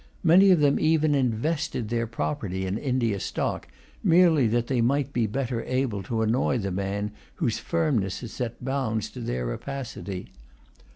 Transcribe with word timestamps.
Many 0.23 0.49
of 0.49 0.61
them 0.61 0.79
even 0.79 1.13
invested 1.13 1.89
their 1.89 2.07
property 2.07 2.65
in 2.65 2.75
India 2.79 3.19
stock, 3.19 3.67
merely 4.03 4.47
that 4.47 4.65
they 4.65 4.81
might 4.81 5.13
be 5.13 5.27
better 5.27 5.63
able 5.65 6.01
to 6.01 6.23
annoy 6.23 6.57
the 6.57 6.71
man 6.71 7.11
whose 7.35 7.59
firmness 7.59 8.21
had 8.21 8.31
set 8.31 8.65
bounds 8.65 9.11
to 9.11 9.19
their 9.21 9.45
rapacity. 9.45 10.31